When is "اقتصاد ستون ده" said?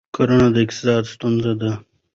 0.63-1.71